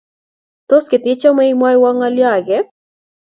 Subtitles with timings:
[0.69, 2.57] Tos ketechome imwoiwo ngolyo ake?